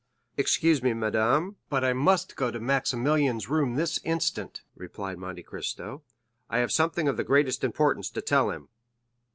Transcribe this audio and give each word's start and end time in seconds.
"Excuse 0.35 0.81
me, 0.81 0.95
madame, 0.95 1.57
but 1.69 1.83
I 1.83 1.93
must 1.93 2.35
go 2.35 2.47
up 2.47 2.53
to 2.53 2.59
Maximilian's 2.59 3.49
room 3.49 3.75
this 3.75 3.99
instant," 4.03 4.63
replied 4.75 5.19
Monte 5.19 5.43
Cristo, 5.43 6.01
"I 6.49 6.57
have 6.57 6.71
something 6.71 7.07
of 7.07 7.17
the 7.17 7.23
greatest 7.23 7.63
importance 7.63 8.09
to 8.09 8.21
tell 8.23 8.49
him." 8.49 8.69